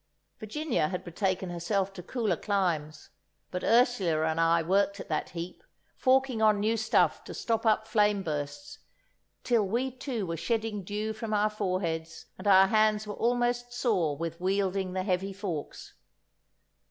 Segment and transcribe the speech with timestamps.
[0.39, 3.11] Virginia had betaken herself to cooler climes,
[3.51, 5.63] but Ursula and I worked at that heap,
[5.95, 8.79] forking on new stuff to stop up flame bursts,
[9.43, 14.17] till we too were shedding dew from our foreheads, and our hands were almost sore
[14.17, 15.93] with wielding the heavy forks.